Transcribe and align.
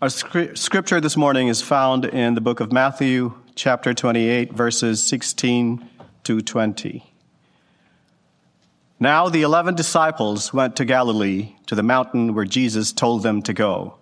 Our 0.00 0.10
scripture 0.10 1.00
this 1.00 1.16
morning 1.16 1.48
is 1.48 1.60
found 1.60 2.04
in 2.04 2.36
the 2.36 2.40
book 2.40 2.60
of 2.60 2.70
Matthew, 2.70 3.34
chapter 3.56 3.92
28, 3.92 4.52
verses 4.52 5.02
16 5.02 5.88
to 6.22 6.40
20. 6.40 7.12
Now 9.00 9.28
the 9.28 9.42
eleven 9.42 9.74
disciples 9.74 10.54
went 10.54 10.76
to 10.76 10.84
Galilee, 10.84 11.56
to 11.66 11.74
the 11.74 11.82
mountain 11.82 12.32
where 12.32 12.44
Jesus 12.44 12.92
told 12.92 13.24
them 13.24 13.42
to 13.42 13.52
go. 13.52 13.98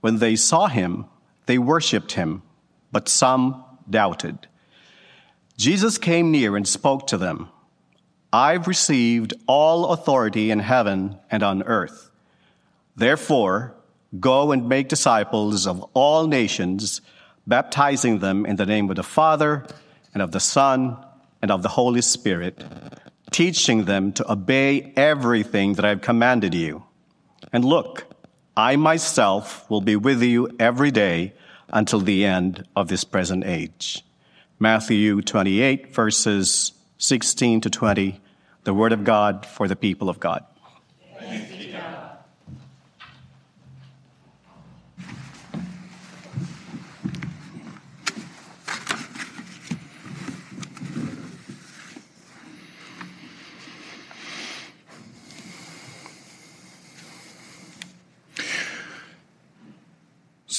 When 0.00 0.18
they 0.18 0.34
saw 0.34 0.66
him, 0.66 1.04
they 1.46 1.58
worshipped 1.58 2.14
him, 2.14 2.42
but 2.90 3.08
some 3.08 3.64
doubted. 3.88 4.48
Jesus 5.56 5.96
came 5.96 6.32
near 6.32 6.56
and 6.56 6.66
spoke 6.66 7.06
to 7.06 7.16
them. 7.16 7.48
I've 8.32 8.66
received 8.66 9.34
all 9.46 9.92
authority 9.92 10.50
in 10.50 10.58
heaven 10.58 11.20
and 11.30 11.44
on 11.44 11.62
earth. 11.62 12.10
Therefore, 12.96 13.76
go 14.18 14.52
and 14.52 14.68
make 14.68 14.88
disciples 14.88 15.66
of 15.66 15.82
all 15.94 16.26
nations, 16.26 17.00
baptizing 17.46 18.18
them 18.18 18.44
in 18.44 18.56
the 18.56 18.66
name 18.66 18.90
of 18.90 18.96
the 18.96 19.02
Father 19.02 19.66
and 20.12 20.22
of 20.22 20.32
the 20.32 20.40
Son 20.40 20.96
and 21.40 21.50
of 21.50 21.62
the 21.62 21.68
Holy 21.68 22.02
Spirit, 22.02 22.64
teaching 23.30 23.84
them 23.84 24.12
to 24.12 24.32
obey 24.32 24.92
everything 24.96 25.74
that 25.74 25.84
I've 25.84 26.00
commanded 26.00 26.54
you. 26.54 26.84
And 27.52 27.64
look, 27.64 28.06
I 28.56 28.76
myself 28.76 29.68
will 29.70 29.80
be 29.80 29.96
with 29.96 30.22
you 30.22 30.48
every 30.58 30.90
day 30.90 31.34
until 31.68 32.00
the 32.00 32.24
end 32.24 32.66
of 32.74 32.88
this 32.88 33.04
present 33.04 33.44
age. 33.44 34.04
Matthew 34.58 35.22
28, 35.22 35.94
verses 35.94 36.72
16 36.98 37.62
to 37.62 37.70
20, 37.70 38.20
the 38.64 38.74
Word 38.74 38.92
of 38.92 39.04
God 39.04 39.46
for 39.46 39.68
the 39.68 39.76
people 39.76 40.10
of 40.10 40.20
God. 40.20 40.44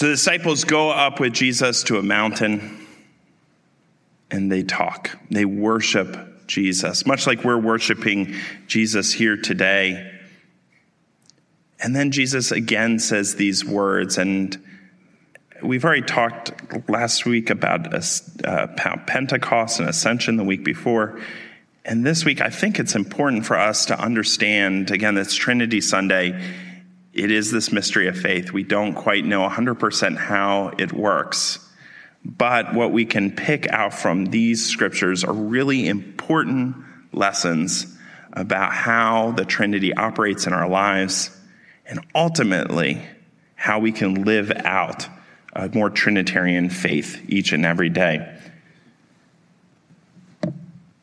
So 0.02 0.08
the 0.08 0.14
disciples 0.14 0.64
go 0.64 0.90
up 0.90 1.20
with 1.20 1.32
Jesus 1.32 1.84
to 1.84 2.00
a 2.00 2.02
mountain 2.02 2.88
and 4.32 4.52
they 4.52 4.64
talk. 4.64 5.16
They 5.30 5.46
worship 5.46 6.48
Jesus, 6.48 7.06
much 7.06 7.28
like 7.28 7.44
we're 7.44 7.60
worshiping 7.60 8.34
Jesus 8.66 9.14
here 9.14 9.38
today. 9.38 10.12
And 11.80 11.96
then 11.96 12.10
Jesus 12.10 12.52
again 12.52 12.98
says 12.98 13.36
these 13.36 13.64
words, 13.64 14.18
and 14.18 14.60
we've 15.62 15.86
already 15.86 16.02
talked 16.02 16.90
last 16.90 17.28
week 17.28 17.52
about 17.52 17.94
uh, 18.44 18.68
Pentecost 19.06 19.80
and 19.80 19.88
Ascension 19.88 20.36
the 20.36 20.44
week 20.44 20.64
before. 20.64 21.22
And 21.86 22.04
this 22.04 22.26
week, 22.26 22.42
I 22.42 22.50
think 22.50 22.80
it's 22.80 22.96
important 22.96 23.46
for 23.46 23.56
us 23.56 23.86
to 23.86 24.00
understand 24.00 24.90
again, 24.90 25.16
it's 25.16 25.36
Trinity 25.36 25.80
Sunday 25.80 26.44
it 27.14 27.32
is 27.32 27.52
this 27.52 27.72
mystery 27.72 28.08
of 28.08 28.18
faith. 28.18 28.52
We 28.52 28.64
don't 28.64 28.94
quite 28.94 29.26
know 29.26 29.48
100% 29.48 30.18
how 30.18 30.74
it 30.78 30.94
works. 30.94 31.60
But 32.24 32.74
what 32.74 32.92
we 32.92 33.06
can 33.06 33.32
pick 33.32 33.68
out 33.68 33.94
from 33.94 34.28
these 34.28 34.66
scriptures 34.66 35.24
are 35.24 35.34
really 35.34 35.88
important 35.88 36.76
lessons 37.12 37.98
about 38.34 38.72
how 38.72 39.32
the 39.32 39.44
Trinity 39.44 39.94
operates 39.94 40.48
in 40.48 40.54
our 40.54 40.70
lives 40.70 41.36
and 41.86 42.00
ultimately 42.16 43.02
how 43.56 43.80
we 43.80 43.92
can 43.92 44.24
live 44.24 44.52
out 44.52 45.08
a 45.54 45.68
more 45.70 45.90
Trinitarian 45.90 46.70
faith 46.70 47.22
each 47.28 47.52
and 47.52 47.66
every 47.66 47.90
day. 47.90 48.38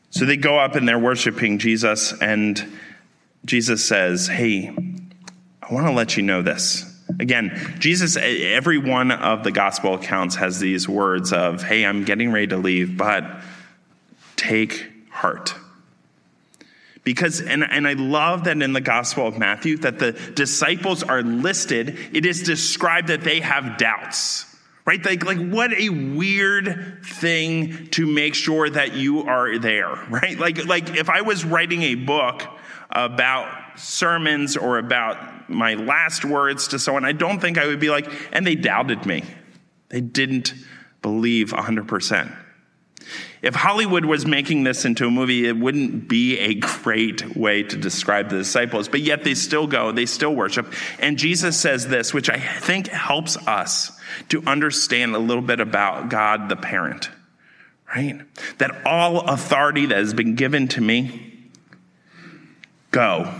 So 0.09 0.25
they 0.25 0.37
go 0.37 0.57
up 0.57 0.75
and 0.75 0.89
they're 0.89 0.97
worshiping 0.97 1.59
Jesus, 1.59 2.13
and 2.19 2.79
Jesus 3.45 3.85
says, 3.85 4.27
Hey, 4.27 4.75
I 5.69 5.73
want 5.73 5.87
to 5.87 5.93
let 5.93 6.17
you 6.17 6.23
know 6.23 6.41
this. 6.41 6.85
Again, 7.19 7.75
Jesus, 7.79 8.17
every 8.17 8.77
one 8.77 9.11
of 9.11 9.43
the 9.43 9.51
gospel 9.51 9.95
accounts 9.95 10.35
has 10.35 10.59
these 10.59 10.87
words 10.87 11.33
of, 11.33 11.63
hey, 11.63 11.85
I'm 11.85 12.05
getting 12.05 12.31
ready 12.31 12.47
to 12.47 12.57
leave, 12.57 12.97
but 12.97 13.41
take 14.35 14.85
heart. 15.09 15.53
Because, 17.03 17.41
and, 17.41 17.63
and 17.63 17.87
I 17.87 17.93
love 17.93 18.43
that 18.45 18.61
in 18.61 18.73
the 18.73 18.81
Gospel 18.81 19.25
of 19.25 19.37
Matthew, 19.37 19.77
that 19.77 19.99
the 19.99 20.11
disciples 20.11 21.01
are 21.01 21.23
listed, 21.23 21.97
it 22.13 22.25
is 22.25 22.43
described 22.43 23.07
that 23.07 23.21
they 23.21 23.39
have 23.39 23.77
doubts 23.77 24.45
right? 24.85 25.05
Like, 25.05 25.23
like 25.23 25.37
what 25.37 25.71
a 25.71 25.89
weird 25.89 27.05
thing 27.05 27.89
to 27.89 28.07
make 28.07 28.33
sure 28.33 28.67
that 28.67 28.93
you 28.95 29.21
are 29.21 29.59
there, 29.59 29.87
right? 30.09 30.39
Like, 30.39 30.65
like 30.65 30.95
if 30.97 31.11
I 31.11 31.21
was 31.21 31.45
writing 31.45 31.83
a 31.83 31.93
book 31.93 32.41
about 32.89 33.58
sermons 33.75 34.57
or 34.57 34.77
about 34.77 35.49
my 35.49 35.75
last 35.75 36.25
words 36.25 36.69
to 36.69 36.79
someone, 36.79 37.05
I 37.05 37.11
don't 37.11 37.39
think 37.39 37.57
I 37.57 37.67
would 37.67 37.79
be 37.79 37.89
like, 37.89 38.09
and 38.31 38.45
they 38.45 38.55
doubted 38.55 39.05
me. 39.05 39.23
They 39.89 40.01
didn't 40.01 40.53
believe 41.01 41.51
100%. 41.51 42.35
If 43.41 43.55
Hollywood 43.55 44.03
was 44.03 44.25
making 44.25 44.63
this 44.63 44.83
into 44.83 45.07
a 45.07 45.11
movie, 45.11 45.47
it 45.47 45.57
wouldn't 45.57 46.09
be 46.09 46.37
a 46.39 46.55
great 46.55 47.35
way 47.35 47.63
to 47.63 47.77
describe 47.77 48.29
the 48.29 48.37
disciples, 48.37 48.89
but 48.89 48.99
yet 48.99 49.23
they 49.23 49.33
still 49.33 49.65
go, 49.65 49.91
they 49.91 50.05
still 50.05 50.35
worship. 50.35 50.71
And 50.99 51.17
Jesus 51.17 51.57
says 51.57 51.87
this, 51.87 52.13
which 52.13 52.29
I 52.29 52.37
think 52.39 52.87
helps 52.87 53.37
us 53.47 53.97
to 54.29 54.43
understand 54.45 55.15
a 55.15 55.19
little 55.19 55.41
bit 55.41 55.61
about 55.61 56.09
God 56.09 56.49
the 56.49 56.57
parent, 56.57 57.09
right? 57.95 58.21
That 58.57 58.85
all 58.85 59.21
authority 59.21 59.85
that 59.85 59.97
has 59.97 60.13
been 60.13 60.35
given 60.35 60.67
to 60.69 60.81
me, 60.81 61.49
go 62.91 63.33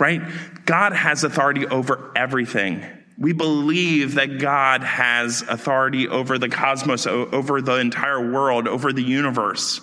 right? 0.00 0.22
God 0.64 0.92
has 0.92 1.22
authority 1.22 1.66
over 1.66 2.10
everything. 2.16 2.84
We 3.18 3.34
believe 3.34 4.14
that 4.14 4.38
God 4.38 4.82
has 4.82 5.42
authority 5.42 6.08
over 6.08 6.38
the 6.38 6.48
cosmos, 6.48 7.06
over 7.06 7.60
the 7.60 7.76
entire 7.76 8.32
world, 8.32 8.66
over 8.66 8.94
the 8.94 9.02
universe. 9.02 9.82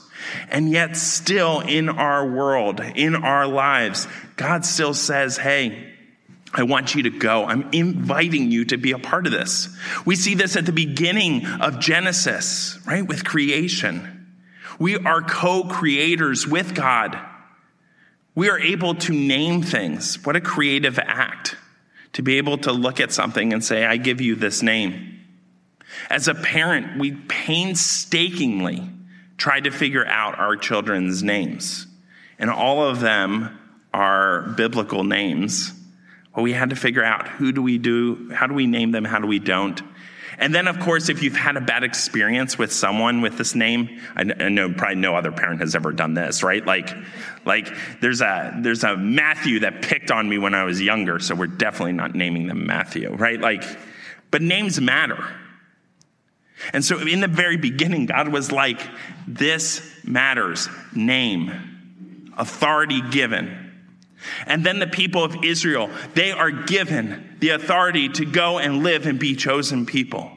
And 0.50 0.72
yet, 0.72 0.98
still 0.98 1.60
in 1.60 1.88
our 1.88 2.28
world, 2.28 2.80
in 2.80 3.16
our 3.16 3.46
lives, 3.46 4.08
God 4.36 4.66
still 4.66 4.96
says, 4.96 5.38
Hey, 5.38 5.94
I 6.54 6.64
want 6.64 6.96
you 6.96 7.04
to 7.04 7.12
go. 7.12 7.46
I'm 7.46 7.70
inviting 7.72 8.50
you 8.50 8.66
to 8.66 8.78
be 8.78 8.92
a 8.92 8.98
part 9.00 9.28
of 9.28 9.32
this. 9.32 9.70
We 10.06 10.16
see 10.16 10.34
this 10.34 10.56
at 10.56 10.66
the 10.66 10.72
beginning 10.72 11.46
of 11.46 11.80
Genesis, 11.80 12.80
right? 12.88 13.06
With 13.06 13.24
creation. 13.24 14.36
We 14.80 14.98
are 14.98 15.22
co 15.22 15.64
creators 15.66 16.48
with 16.48 16.74
God. 16.74 17.20
We 18.38 18.52
are 18.52 18.60
able 18.60 18.94
to 18.94 19.14
name 19.14 19.64
things. 19.64 20.24
What 20.24 20.36
a 20.36 20.42
creative 20.42 21.00
act 21.00 21.56
to 22.14 22.22
be 22.22 22.38
able 22.38 22.60
to 22.60 22.72
look 22.72 23.00
at 23.00 23.12
something 23.12 23.52
and 23.52 23.66
say, 23.66 23.84
I 23.84 23.98
give 23.98 24.22
you 24.22 24.36
this 24.36 24.62
name. 24.62 25.22
As 26.08 26.28
a 26.28 26.36
parent, 26.36 27.00
we 27.00 27.14
painstakingly 27.14 28.92
try 29.38 29.60
to 29.60 29.72
figure 29.72 30.06
out 30.06 30.38
our 30.38 30.56
children's 30.56 31.24
names. 31.24 31.88
And 32.38 32.52
all 32.52 32.88
of 32.88 33.00
them 33.00 33.58
are 33.92 34.44
biblical 34.56 35.04
names. 35.04 35.74
But 36.36 36.44
we 36.44 36.54
had 36.54 36.70
to 36.70 36.76
figure 36.76 37.04
out 37.04 37.28
who 37.28 37.52
do 37.52 37.64
we 37.64 37.80
do, 37.80 38.30
how 38.32 38.46
do 38.46 38.54
we 38.54 38.68
name 38.68 38.92
them, 38.92 39.04
how 39.04 39.18
do 39.18 39.26
we 39.26 39.40
don't. 39.40 39.82
And 40.40 40.54
then, 40.54 40.68
of 40.68 40.80
course, 40.80 41.10
if 41.10 41.24
you've 41.24 41.36
had 41.36 41.58
a 41.58 41.62
bad 41.62 41.84
experience 41.84 42.60
with 42.60 42.72
someone 42.72 43.22
with 43.22 43.38
this 43.38 43.56
name, 43.56 44.00
I 44.16 44.24
know 44.24 44.72
probably 44.72 44.96
no 44.96 45.16
other 45.16 45.32
parent 45.32 45.62
has 45.62 45.76
ever 45.76 45.92
done 45.92 46.14
this, 46.14 46.44
right? 46.44 46.64
Like, 46.64 46.90
like 47.44 47.70
there's 48.02 48.22
a 48.22 48.56
there's 48.62 48.84
a 48.84 48.96
Matthew 48.96 49.62
that 49.62 49.82
picked 49.82 50.12
on 50.12 50.30
me 50.30 50.38
when 50.38 50.54
I 50.54 50.64
was 50.64 50.80
younger, 50.80 51.20
so 51.20 51.34
we're 51.34 51.48
definitely 51.48 51.94
not 51.94 52.14
naming 52.14 52.48
them 52.48 52.68
Matthew, 52.68 53.12
right? 53.14 53.40
Like, 53.40 53.64
but 54.30 54.44
names 54.44 54.80
matter. 54.80 55.26
And 56.74 56.84
so 56.86 57.00
in 57.00 57.20
the 57.20 57.28
very 57.28 57.58
beginning, 57.58 58.06
God 58.06 58.30
was 58.30 58.52
like, 58.52 58.82
this 59.28 59.82
matters. 60.04 60.70
Name, 60.94 62.32
authority 62.38 63.02
given. 63.10 63.67
And 64.46 64.66
then 64.66 64.80
the 64.80 64.88
people 64.88 65.24
of 65.24 65.44
Israel, 65.44 65.90
they 66.14 66.32
are 66.32 66.52
given 66.52 67.38
the 67.40 67.50
authority 67.50 68.10
to 68.10 68.26
go 68.26 68.58
and 68.58 68.84
live 68.84 69.06
and 69.06 69.20
be 69.20 69.36
chosen 69.36 69.86
people. 69.86 70.32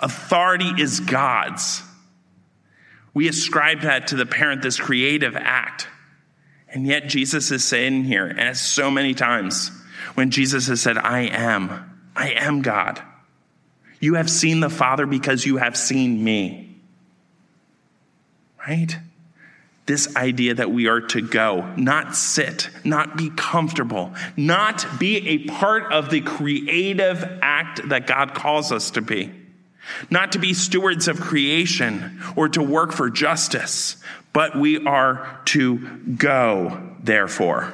Authority 0.00 0.72
is 0.78 1.00
God's. 1.00 1.82
We 3.14 3.28
ascribe 3.28 3.80
that 3.80 4.08
to 4.08 4.16
the 4.16 4.26
parent, 4.26 4.62
this 4.62 4.78
creative 4.78 5.36
act. 5.36 5.88
And 6.68 6.86
yet 6.86 7.08
Jesus 7.08 7.50
is 7.50 7.64
saying 7.64 8.04
here, 8.04 8.26
and 8.26 8.56
so 8.56 8.90
many 8.90 9.14
times 9.14 9.70
when 10.14 10.30
Jesus 10.30 10.68
has 10.68 10.80
said, 10.80 10.98
I 10.98 11.20
am, 11.20 12.10
I 12.14 12.30
am 12.32 12.62
God. 12.62 13.02
You 14.00 14.14
have 14.14 14.30
seen 14.30 14.60
the 14.60 14.70
Father 14.70 15.06
because 15.06 15.44
you 15.44 15.56
have 15.56 15.76
seen 15.76 16.22
me. 16.22 16.76
Right? 18.66 18.96
This 19.88 20.14
idea 20.16 20.52
that 20.52 20.70
we 20.70 20.86
are 20.86 21.00
to 21.00 21.22
go, 21.22 21.72
not 21.74 22.14
sit, 22.14 22.68
not 22.84 23.16
be 23.16 23.30
comfortable, 23.30 24.12
not 24.36 24.84
be 24.98 25.16
a 25.28 25.38
part 25.46 25.90
of 25.94 26.10
the 26.10 26.20
creative 26.20 27.24
act 27.40 27.88
that 27.88 28.06
God 28.06 28.34
calls 28.34 28.70
us 28.70 28.90
to 28.90 29.00
be, 29.00 29.32
not 30.10 30.32
to 30.32 30.38
be 30.38 30.52
stewards 30.52 31.08
of 31.08 31.18
creation 31.18 32.22
or 32.36 32.50
to 32.50 32.62
work 32.62 32.92
for 32.92 33.08
justice, 33.08 33.96
but 34.34 34.58
we 34.58 34.84
are 34.84 35.40
to 35.46 35.78
go, 36.18 36.92
therefore, 37.02 37.72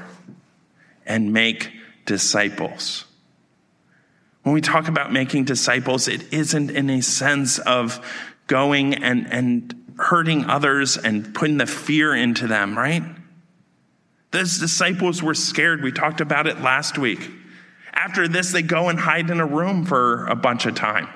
and 1.04 1.32
make 1.32 1.72
disciples. 2.06 3.06
When 4.44 4.54
we 4.54 4.60
talk 4.60 4.86
about 4.86 5.12
making 5.12 5.46
disciples, 5.46 6.06
it 6.06 6.32
isn't 6.32 6.70
in 6.70 6.90
a 6.90 7.02
sense 7.02 7.58
of 7.58 7.98
going 8.46 8.94
and, 8.94 9.26
and 9.32 9.83
hurting 9.96 10.46
others 10.46 10.96
and 10.96 11.34
putting 11.34 11.58
the 11.58 11.66
fear 11.66 12.14
into 12.14 12.46
them, 12.46 12.76
right? 12.76 13.02
Those 14.30 14.58
disciples 14.58 15.22
were 15.22 15.34
scared. 15.34 15.82
We 15.82 15.92
talked 15.92 16.20
about 16.20 16.46
it 16.46 16.60
last 16.60 16.98
week. 16.98 17.30
After 17.92 18.26
this, 18.26 18.50
they 18.50 18.62
go 18.62 18.88
and 18.88 18.98
hide 18.98 19.30
in 19.30 19.38
a 19.38 19.46
room 19.46 19.86
for 19.86 20.26
a 20.26 20.34
bunch 20.34 20.66
of 20.66 20.74
time. 20.74 21.08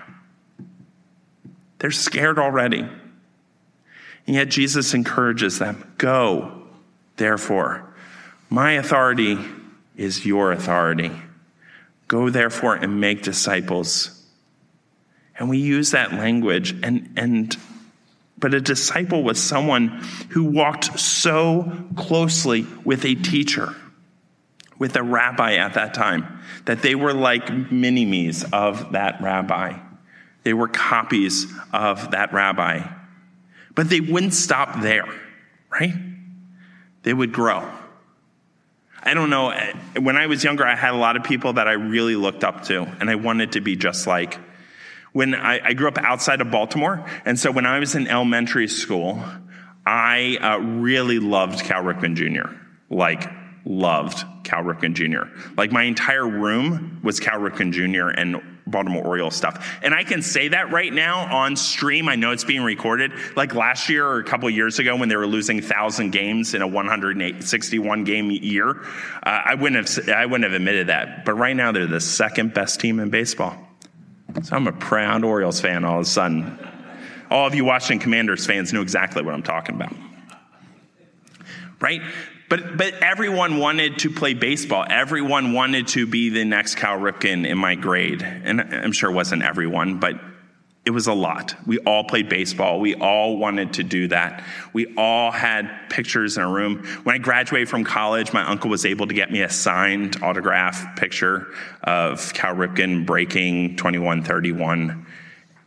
They're 1.80 1.90
scared 1.90 2.38
already. 2.38 2.80
And 2.80 4.36
yet 4.36 4.48
Jesus 4.48 4.94
encourages 4.94 5.58
them 5.58 5.94
Go, 5.98 6.62
therefore. 7.16 7.84
My 8.50 8.72
authority 8.72 9.36
is 9.96 10.24
your 10.24 10.52
authority. 10.52 11.10
Go, 12.06 12.30
therefore, 12.30 12.76
and 12.76 13.00
make 13.00 13.22
disciples. 13.22 14.24
And 15.38 15.48
we 15.48 15.58
use 15.58 15.90
that 15.90 16.12
language, 16.12 16.74
and, 16.82 17.12
and 17.16 17.56
but 18.40 18.54
a 18.54 18.60
disciple 18.60 19.22
was 19.22 19.42
someone 19.42 19.88
who 20.30 20.44
walked 20.44 20.98
so 20.98 21.86
closely 21.96 22.66
with 22.84 23.04
a 23.04 23.14
teacher, 23.14 23.74
with 24.78 24.94
a 24.96 25.02
rabbi 25.02 25.54
at 25.54 25.74
that 25.74 25.94
time, 25.94 26.40
that 26.64 26.82
they 26.82 26.94
were 26.94 27.12
like 27.12 27.50
mini 27.72 28.04
me's 28.04 28.44
of 28.52 28.92
that 28.92 29.20
rabbi. 29.20 29.78
They 30.44 30.54
were 30.54 30.68
copies 30.68 31.52
of 31.72 32.12
that 32.12 32.32
rabbi. 32.32 32.88
But 33.74 33.90
they 33.90 34.00
wouldn't 34.00 34.34
stop 34.34 34.80
there, 34.80 35.06
right? 35.70 35.94
They 37.02 37.12
would 37.12 37.32
grow. 37.32 37.68
I 39.02 39.14
don't 39.14 39.30
know. 39.30 39.52
When 39.98 40.16
I 40.16 40.26
was 40.26 40.44
younger, 40.44 40.64
I 40.64 40.74
had 40.74 40.94
a 40.94 40.96
lot 40.96 41.16
of 41.16 41.24
people 41.24 41.54
that 41.54 41.66
I 41.68 41.72
really 41.72 42.16
looked 42.16 42.44
up 42.44 42.64
to, 42.64 42.82
and 43.00 43.10
I 43.10 43.14
wanted 43.16 43.52
to 43.52 43.60
be 43.60 43.76
just 43.76 44.06
like. 44.06 44.38
When 45.12 45.34
I, 45.34 45.60
I 45.64 45.72
grew 45.72 45.88
up 45.88 45.98
outside 45.98 46.40
of 46.40 46.50
Baltimore, 46.50 47.04
and 47.24 47.38
so 47.38 47.50
when 47.50 47.66
I 47.66 47.78
was 47.78 47.94
in 47.94 48.06
elementary 48.06 48.68
school, 48.68 49.22
I 49.86 50.36
uh, 50.40 50.58
really 50.58 51.18
loved 51.18 51.64
Cal 51.64 51.82
Ripken 51.82 52.14
Jr. 52.14 52.54
Like, 52.90 53.30
loved 53.64 54.24
Cal 54.44 54.62
Ripken 54.62 54.94
Jr. 54.94 55.30
Like, 55.56 55.72
my 55.72 55.84
entire 55.84 56.26
room 56.26 57.00
was 57.02 57.20
Cal 57.20 57.40
Ripken 57.40 57.72
Jr. 57.72 58.08
and 58.08 58.42
Baltimore 58.70 59.04
Orioles 59.04 59.34
stuff. 59.34 59.78
And 59.82 59.94
I 59.94 60.04
can 60.04 60.22
say 60.22 60.48
that 60.48 60.70
right 60.72 60.92
now 60.92 61.34
on 61.34 61.56
stream. 61.56 62.08
I 62.08 62.16
know 62.16 62.32
it's 62.32 62.44
being 62.44 62.62
recorded. 62.62 63.12
Like 63.36 63.54
last 63.54 63.88
year 63.88 64.06
or 64.06 64.18
a 64.18 64.24
couple 64.24 64.48
years 64.50 64.78
ago 64.78 64.96
when 64.96 65.08
they 65.08 65.16
were 65.16 65.26
losing 65.26 65.58
1,000 65.58 66.10
games 66.10 66.54
in 66.54 66.62
a 66.62 66.66
161 66.66 68.04
game 68.04 68.30
year, 68.30 68.70
uh, 69.22 69.42
I, 69.44 69.54
wouldn't 69.54 69.88
have, 69.88 70.08
I 70.08 70.26
wouldn't 70.26 70.44
have 70.44 70.52
admitted 70.52 70.88
that. 70.88 71.24
But 71.24 71.34
right 71.34 71.56
now 71.56 71.72
they're 71.72 71.86
the 71.86 72.00
second 72.00 72.54
best 72.54 72.80
team 72.80 73.00
in 73.00 73.10
baseball. 73.10 73.56
So 74.42 74.54
I'm 74.54 74.66
a 74.66 74.72
proud 74.72 75.24
Orioles 75.24 75.60
fan 75.60 75.84
all 75.84 75.96
of 75.96 76.02
a 76.02 76.08
sudden. 76.08 76.58
All 77.30 77.46
of 77.46 77.54
you 77.54 77.64
Washington 77.64 77.98
Commanders 77.98 78.46
fans 78.46 78.72
know 78.72 78.82
exactly 78.82 79.22
what 79.22 79.34
I'm 79.34 79.42
talking 79.42 79.74
about. 79.74 79.94
Right? 81.80 82.02
But, 82.48 82.76
but 82.76 82.94
everyone 82.94 83.58
wanted 83.58 83.98
to 84.00 84.10
play 84.10 84.34
baseball. 84.34 84.86
Everyone 84.88 85.52
wanted 85.52 85.88
to 85.88 86.06
be 86.06 86.30
the 86.30 86.44
next 86.44 86.76
Cal 86.76 86.98
Ripken 86.98 87.46
in 87.46 87.58
my 87.58 87.74
grade. 87.74 88.22
And 88.22 88.60
I'm 88.60 88.92
sure 88.92 89.10
it 89.10 89.14
wasn't 89.14 89.42
everyone, 89.42 89.98
but 89.98 90.18
it 90.88 90.92
was 90.92 91.06
a 91.06 91.12
lot. 91.12 91.54
We 91.66 91.76
all 91.80 92.02
played 92.02 92.30
baseball. 92.30 92.80
We 92.80 92.94
all 92.94 93.36
wanted 93.36 93.74
to 93.74 93.84
do 93.84 94.08
that. 94.08 94.42
We 94.72 94.94
all 94.96 95.30
had 95.30 95.90
pictures 95.90 96.38
in 96.38 96.42
a 96.42 96.48
room. 96.48 96.82
When 97.02 97.14
I 97.14 97.18
graduated 97.18 97.68
from 97.68 97.84
college, 97.84 98.32
my 98.32 98.42
uncle 98.42 98.70
was 98.70 98.86
able 98.86 99.06
to 99.06 99.12
get 99.12 99.30
me 99.30 99.42
a 99.42 99.50
signed 99.50 100.22
autograph 100.22 100.96
picture 100.96 101.48
of 101.84 102.32
Cal 102.32 102.54
Ripken 102.54 103.04
breaking 103.04 103.76
2131. 103.76 105.06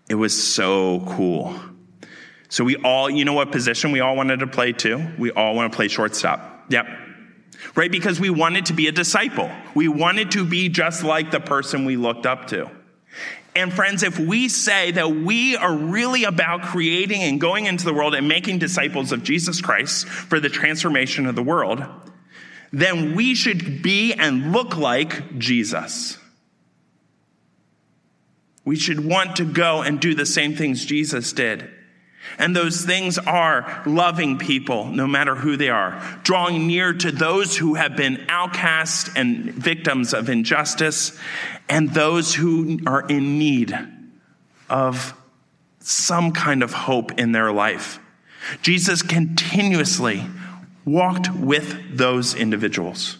It 0.09 0.15
was 0.15 0.43
so 0.55 1.01
cool. 1.09 1.53
So 2.49 2.63
we 2.63 2.77
all, 2.77 3.07
you 3.07 3.23
know 3.23 3.33
what 3.33 3.51
position 3.51 3.91
we 3.91 3.99
all 3.99 4.15
wanted 4.15 4.39
to 4.39 4.47
play 4.47 4.71
too? 4.73 5.05
We 5.19 5.29
all 5.29 5.53
want 5.53 5.71
to 5.71 5.75
play 5.75 5.87
shortstop. 5.87 6.65
Yep. 6.69 6.87
Right? 7.75 7.91
Because 7.91 8.19
we 8.19 8.31
wanted 8.31 8.65
to 8.65 8.73
be 8.73 8.87
a 8.87 8.91
disciple. 8.91 9.51
We 9.75 9.87
wanted 9.87 10.31
to 10.31 10.43
be 10.43 10.67
just 10.69 11.03
like 11.03 11.29
the 11.29 11.39
person 11.39 11.85
we 11.85 11.95
looked 11.95 12.25
up 12.25 12.47
to. 12.47 12.71
And 13.55 13.73
friends, 13.73 14.01
if 14.03 14.17
we 14.17 14.47
say 14.47 14.91
that 14.91 15.11
we 15.11 15.57
are 15.57 15.75
really 15.75 16.23
about 16.23 16.61
creating 16.61 17.21
and 17.23 17.39
going 17.39 17.65
into 17.65 17.83
the 17.83 17.93
world 17.93 18.15
and 18.15 18.27
making 18.27 18.59
disciples 18.59 19.11
of 19.11 19.23
Jesus 19.23 19.61
Christ 19.61 20.07
for 20.07 20.39
the 20.39 20.47
transformation 20.47 21.25
of 21.25 21.35
the 21.35 21.43
world, 21.43 21.83
then 22.71 23.15
we 23.15 23.35
should 23.35 23.81
be 23.81 24.13
and 24.13 24.53
look 24.53 24.77
like 24.77 25.37
Jesus. 25.37 26.17
We 28.63 28.77
should 28.77 29.03
want 29.03 29.35
to 29.37 29.45
go 29.45 29.81
and 29.81 29.99
do 29.99 30.15
the 30.15 30.25
same 30.25 30.55
things 30.55 30.85
Jesus 30.85 31.33
did. 31.33 31.69
And 32.37 32.55
those 32.55 32.85
things 32.85 33.17
are 33.17 33.83
loving 33.85 34.37
people, 34.37 34.85
no 34.85 35.07
matter 35.07 35.35
who 35.35 35.57
they 35.57 35.69
are, 35.69 36.01
drawing 36.23 36.67
near 36.67 36.93
to 36.93 37.11
those 37.11 37.57
who 37.57 37.75
have 37.75 37.95
been 37.95 38.25
outcast 38.29 39.09
and 39.15 39.51
victims 39.51 40.13
of 40.13 40.29
injustice, 40.29 41.17
and 41.67 41.89
those 41.89 42.33
who 42.35 42.79
are 42.85 43.07
in 43.07 43.37
need 43.37 43.77
of 44.69 45.13
some 45.79 46.31
kind 46.31 46.63
of 46.63 46.73
hope 46.73 47.19
in 47.19 47.31
their 47.31 47.51
life. 47.51 47.99
Jesus 48.61 49.01
continuously 49.01 50.23
walked 50.85 51.33
with 51.33 51.97
those 51.97 52.33
individuals. 52.33 53.17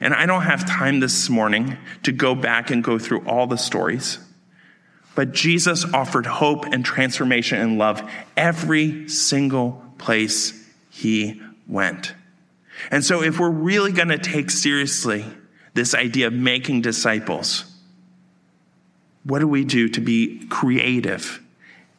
And 0.00 0.12
I 0.12 0.26
don't 0.26 0.42
have 0.42 0.66
time 0.66 1.00
this 1.00 1.28
morning 1.30 1.78
to 2.02 2.12
go 2.12 2.34
back 2.34 2.70
and 2.70 2.84
go 2.84 2.98
through 2.98 3.26
all 3.26 3.46
the 3.46 3.56
stories. 3.56 4.18
But 5.16 5.32
Jesus 5.32 5.82
offered 5.94 6.26
hope 6.26 6.66
and 6.66 6.84
transformation 6.84 7.58
and 7.58 7.78
love 7.78 8.08
every 8.36 9.08
single 9.08 9.82
place 9.96 10.62
he 10.90 11.40
went. 11.66 12.14
And 12.90 13.02
so, 13.02 13.22
if 13.22 13.40
we're 13.40 13.48
really 13.48 13.92
going 13.92 14.08
to 14.08 14.18
take 14.18 14.50
seriously 14.50 15.24
this 15.72 15.94
idea 15.94 16.26
of 16.26 16.34
making 16.34 16.82
disciples, 16.82 17.64
what 19.24 19.38
do 19.38 19.48
we 19.48 19.64
do 19.64 19.88
to 19.88 20.00
be 20.02 20.46
creative 20.50 21.42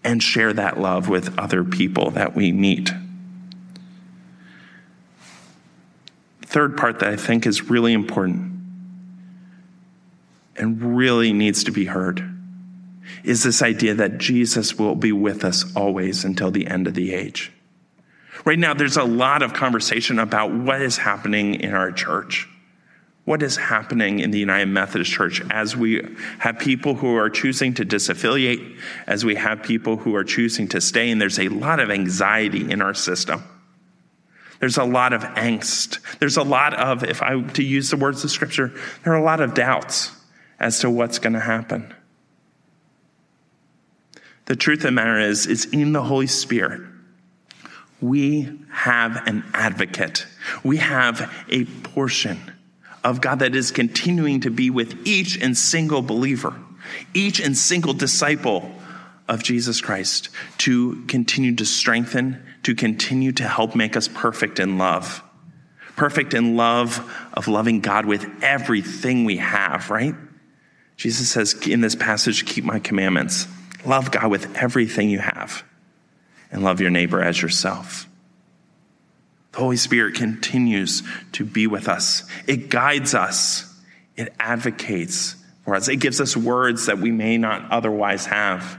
and 0.03 0.21
share 0.21 0.53
that 0.53 0.79
love 0.79 1.09
with 1.09 1.37
other 1.39 1.63
people 1.63 2.11
that 2.11 2.35
we 2.35 2.51
meet? 2.51 2.91
Third 6.43 6.77
part 6.77 6.99
that 6.99 7.09
I 7.09 7.15
think 7.15 7.47
is 7.47 7.63
really 7.63 7.93
important 7.93 8.51
and 10.55 10.95
really 10.95 11.33
needs 11.33 11.63
to 11.63 11.71
be 11.71 11.85
heard 11.85 12.36
is 13.27 13.43
this 13.43 13.61
idea 13.61 13.93
that 13.95 14.17
Jesus 14.17 14.79
will 14.79 14.95
be 14.95 15.11
with 15.11 15.43
us 15.43 15.75
always 15.75 16.23
until 16.23 16.49
the 16.49 16.65
end 16.65 16.87
of 16.87 16.93
the 16.93 17.13
age. 17.13 17.51
Right 18.45 18.57
now, 18.57 18.73
there's 18.73 18.95
a 18.95 19.03
lot 19.03 19.43
of 19.43 19.53
conversation 19.53 20.17
about 20.17 20.53
what 20.53 20.81
is 20.81 20.97
happening 20.97 21.55
in 21.55 21.73
our 21.73 21.91
church. 21.91 22.47
What 23.25 23.43
is 23.43 23.57
happening 23.57 24.21
in 24.21 24.31
the 24.31 24.39
United 24.39 24.67
Methodist 24.67 25.11
Church 25.11 25.41
as 25.51 25.75
we 25.75 26.07
have 26.39 26.57
people 26.57 26.95
who 26.95 27.17
are 27.17 27.29
choosing 27.29 27.73
to 27.73 27.85
disaffiliate, 27.85 28.79
as 29.05 29.25
we 29.25 29.35
have 29.35 29.61
people 29.61 29.97
who 29.97 30.15
are 30.15 30.23
choosing 30.23 30.69
to 30.69 30.79
stay, 30.79 31.11
and 31.11 31.19
there's 31.19 31.37
a 31.37 31.49
lot 31.49 31.81
of 31.81 31.91
anxiety 31.91 32.71
in 32.71 32.81
our 32.81 32.93
system. 32.93 33.43
There's 34.61 34.77
a 34.77 34.85
lot 34.85 35.11
of 35.11 35.23
angst. 35.23 35.99
There's 36.19 36.37
a 36.37 36.43
lot 36.43 36.73
of, 36.73 37.03
if 37.03 37.21
I 37.21 37.41
to 37.41 37.63
use 37.63 37.89
the 37.89 37.97
words 37.97 38.23
of 38.23 38.31
Scripture, 38.31 38.71
there 39.03 39.11
are 39.11 39.17
a 39.17 39.23
lot 39.23 39.41
of 39.41 39.53
doubts 39.53 40.11
as 40.61 40.79
to 40.79 40.89
what's 40.89 41.19
going 41.19 41.33
to 41.33 41.41
happen. 41.41 41.93
The 44.47 44.55
truth 44.55 44.79
of 44.79 44.83
the 44.83 44.91
matter 44.91 45.19
is, 45.19 45.45
it's 45.45 45.65
in 45.65 45.93
the 45.93 46.01
Holy 46.01 46.27
Spirit. 46.27 46.81
we 47.99 48.49
have 48.71 49.27
an 49.27 49.43
advocate. 49.53 50.27
We 50.63 50.77
have 50.77 51.33
a 51.49 51.65
portion 51.65 52.39
of 53.03 53.21
God 53.21 53.39
that 53.39 53.55
is 53.55 53.71
continuing 53.71 54.41
to 54.41 54.51
be 54.51 54.69
with 54.69 55.05
each 55.07 55.41
and 55.41 55.57
single 55.57 56.01
believer, 56.01 56.53
each 57.13 57.39
and 57.39 57.57
single 57.57 57.93
disciple 57.93 58.71
of 59.27 59.43
Jesus 59.43 59.81
Christ 59.81 60.29
to 60.59 61.03
continue 61.07 61.55
to 61.55 61.65
strengthen, 61.65 62.41
to 62.63 62.75
continue 62.75 63.31
to 63.33 63.47
help 63.47 63.75
make 63.75 63.97
us 63.97 64.07
perfect 64.07 64.59
in 64.59 64.77
love. 64.77 65.23
Perfect 65.95 66.33
in 66.33 66.55
love 66.55 67.11
of 67.33 67.47
loving 67.47 67.81
God 67.81 68.05
with 68.05 68.25
everything 68.43 69.25
we 69.25 69.37
have, 69.37 69.89
right? 69.89 70.15
Jesus 70.95 71.29
says 71.29 71.53
in 71.67 71.81
this 71.81 71.95
passage, 71.95 72.45
keep 72.45 72.63
my 72.63 72.79
commandments. 72.79 73.47
Love 73.85 74.11
God 74.11 74.29
with 74.29 74.55
everything 74.57 75.09
you 75.09 75.19
have 75.19 75.63
and 76.51 76.63
love 76.63 76.81
your 76.81 76.89
neighbor 76.89 77.21
as 77.21 77.41
yourself. 77.41 78.07
The 79.51 79.59
Holy 79.59 79.77
Spirit 79.77 80.15
continues 80.15 81.03
to 81.33 81.43
be 81.43 81.67
with 81.67 81.87
us. 81.87 82.23
It 82.47 82.69
guides 82.69 83.13
us. 83.13 83.73
It 84.15 84.33
advocates 84.39 85.35
for 85.63 85.75
us. 85.75 85.87
It 85.87 85.97
gives 85.97 86.21
us 86.21 86.37
words 86.37 86.85
that 86.85 86.99
we 86.99 87.11
may 87.11 87.37
not 87.37 87.71
otherwise 87.71 88.25
have. 88.27 88.77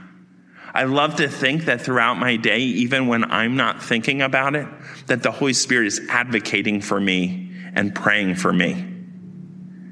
I 0.73 0.83
love 0.83 1.15
to 1.15 1.27
think 1.27 1.65
that 1.65 1.81
throughout 1.81 2.15
my 2.17 2.35
day, 2.35 2.59
even 2.59 3.07
when 3.07 3.29
I'm 3.31 3.55
not 3.55 3.83
thinking 3.83 4.21
about 4.21 4.55
it, 4.55 4.67
that 5.07 5.23
the 5.23 5.31
Holy 5.31 5.53
Spirit 5.53 5.87
is 5.87 6.01
advocating 6.09 6.81
for 6.81 6.99
me 6.99 7.51
and 7.73 7.93
praying 7.93 8.35
for 8.35 8.53
me 8.53 8.73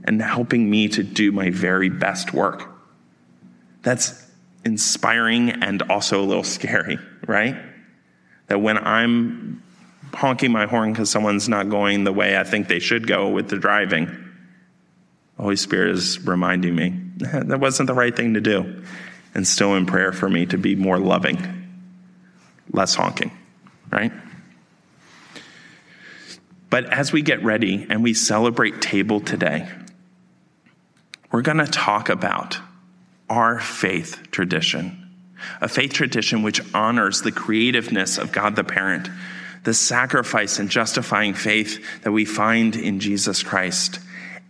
and 0.03 0.21
helping 0.21 0.69
me 0.69 0.87
to 0.89 1.03
do 1.03 1.31
my 1.31 1.49
very 1.49 1.89
best 1.89 2.33
work. 2.33 2.63
That's 3.81 4.26
inspiring 4.65 5.49
and 5.49 5.81
also 5.83 6.21
a 6.21 6.25
little 6.25 6.43
scary, 6.43 6.99
right? 7.25 7.55
That 8.47 8.61
when 8.61 8.77
I'm 8.77 9.63
honking 10.13 10.51
my 10.51 10.65
horn 10.65 10.93
because 10.93 11.09
someone's 11.09 11.49
not 11.49 11.69
going 11.69 12.03
the 12.03 12.13
way 12.13 12.37
I 12.37 12.43
think 12.43 12.67
they 12.67 12.79
should 12.79 13.07
go 13.07 13.29
with 13.29 13.49
the 13.49 13.57
driving, 13.57 14.05
the 14.05 15.43
Holy 15.43 15.55
Spirit 15.55 15.91
is 15.91 16.25
reminding 16.25 16.75
me 16.75 16.99
that 17.17 17.59
wasn't 17.59 17.87
the 17.87 17.93
right 17.93 18.15
thing 18.15 18.33
to 18.33 18.41
do. 18.41 18.83
And 19.35 19.47
still 19.47 19.75
in 19.75 19.85
prayer 19.85 20.11
for 20.11 20.27
me 20.27 20.47
to 20.47 20.57
be 20.57 20.75
more 20.75 20.97
loving, 20.97 21.37
less 22.71 22.95
honking, 22.95 23.31
right? 23.91 24.11
But 26.69 26.85
as 26.85 27.11
we 27.11 27.21
get 27.21 27.43
ready 27.43 27.85
and 27.87 28.03
we 28.03 28.13
celebrate 28.13 28.81
table 28.81 29.19
today, 29.19 29.69
we're 31.31 31.43
going 31.43 31.57
to 31.57 31.67
talk 31.67 32.09
about 32.09 32.57
our 33.29 33.59
faith 33.59 34.31
tradition, 34.31 35.09
a 35.61 35.67
faith 35.67 35.93
tradition 35.93 36.43
which 36.43 36.61
honors 36.73 37.21
the 37.21 37.31
creativeness 37.31 38.17
of 38.17 38.31
God 38.31 38.55
the 38.55 38.63
parent, 38.63 39.09
the 39.63 39.73
sacrifice 39.73 40.59
and 40.59 40.69
justifying 40.69 41.33
faith 41.33 42.01
that 42.03 42.11
we 42.11 42.25
find 42.25 42.75
in 42.75 42.99
Jesus 42.99 43.43
Christ. 43.43 43.99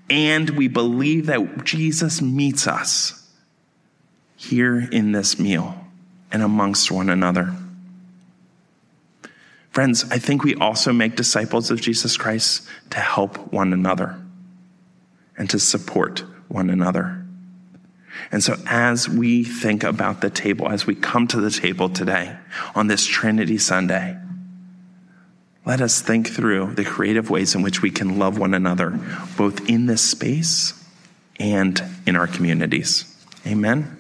And 0.10 0.52
we 0.52 0.68
believe 0.68 1.26
that 1.26 1.66
Jesus 1.66 2.22
meets 2.22 2.68
us 2.68 3.28
here 4.36 4.80
in 4.80 5.12
this 5.12 5.40
meal 5.40 5.84
and 6.32 6.44
amongst 6.44 6.92
one 6.92 7.10
another. 7.10 7.54
Friends, 9.72 10.06
I 10.10 10.18
think 10.18 10.44
we 10.44 10.56
also 10.56 10.94
make 10.94 11.16
disciples 11.16 11.70
of 11.72 11.82
Jesus 11.82 12.18
Christ 12.18 12.68
to 12.92 13.00
help 13.00 13.52
one 13.52 13.74
another 13.74 14.20
and 15.38 15.50
to 15.50 15.60
support 15.60 16.24
one 16.48 16.70
another. 16.70 17.27
And 18.32 18.44
so, 18.44 18.56
as 18.68 19.08
we 19.08 19.44
think 19.44 19.84
about 19.84 20.22
the 20.22 20.30
table, 20.30 20.70
as 20.70 20.86
we 20.86 20.96
come 20.96 21.28
to 21.30 21.42
the 21.42 21.52
table 21.52 21.90
today 21.90 22.36
on 22.76 22.88
this 22.88 23.06
Trinity 23.06 23.58
Sunday, 23.58 24.18
let 25.66 25.82
us 25.82 26.02
think 26.02 26.30
through 26.30 26.76
the 26.76 26.86
creative 26.86 27.30
ways 27.30 27.54
in 27.54 27.62
which 27.62 27.82
we 27.82 27.92
can 27.92 28.18
love 28.18 28.38
one 28.38 28.54
another, 28.54 29.00
both 29.36 29.70
in 29.70 29.86
this 29.86 30.02
space 30.02 30.74
and 31.40 31.84
in 32.06 32.16
our 32.16 32.28
communities. 32.28 33.14
Amen. 33.46 33.97